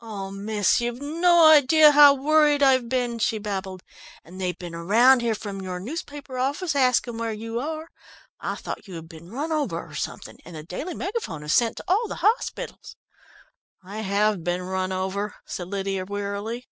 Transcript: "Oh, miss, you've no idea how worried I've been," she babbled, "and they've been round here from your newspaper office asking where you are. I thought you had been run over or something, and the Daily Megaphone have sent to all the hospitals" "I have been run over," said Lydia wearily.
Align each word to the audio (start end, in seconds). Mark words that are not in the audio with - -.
"Oh, 0.00 0.30
miss, 0.30 0.80
you've 0.80 1.00
no 1.02 1.46
idea 1.50 1.90
how 1.90 2.14
worried 2.14 2.62
I've 2.62 2.88
been," 2.88 3.18
she 3.18 3.38
babbled, 3.38 3.82
"and 4.22 4.40
they've 4.40 4.56
been 4.56 4.76
round 4.76 5.20
here 5.20 5.34
from 5.34 5.60
your 5.60 5.80
newspaper 5.80 6.38
office 6.38 6.76
asking 6.76 7.18
where 7.18 7.32
you 7.32 7.58
are. 7.58 7.88
I 8.38 8.54
thought 8.54 8.86
you 8.86 8.94
had 8.94 9.08
been 9.08 9.32
run 9.32 9.50
over 9.50 9.84
or 9.84 9.96
something, 9.96 10.38
and 10.44 10.54
the 10.54 10.62
Daily 10.62 10.94
Megaphone 10.94 11.42
have 11.42 11.50
sent 11.50 11.76
to 11.78 11.84
all 11.88 12.06
the 12.06 12.22
hospitals" 12.22 12.94
"I 13.82 14.02
have 14.02 14.44
been 14.44 14.62
run 14.62 14.92
over," 14.92 15.34
said 15.44 15.66
Lydia 15.66 16.04
wearily. 16.04 16.68